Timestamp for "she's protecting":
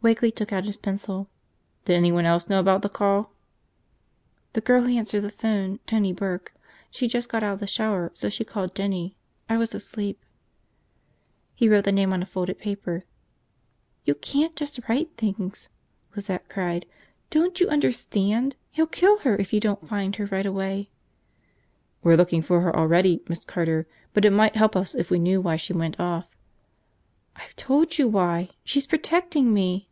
28.64-29.52